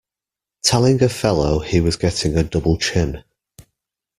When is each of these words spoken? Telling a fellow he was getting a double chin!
Telling 0.63 1.03
a 1.03 1.09
fellow 1.09 1.59
he 1.59 1.79
was 1.79 1.95
getting 1.95 2.35
a 2.35 2.43
double 2.43 2.75
chin! 2.79 3.23